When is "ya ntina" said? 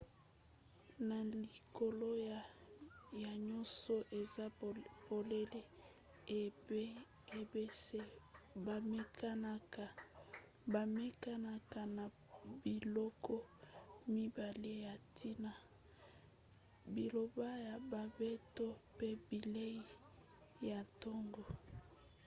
14.85-15.51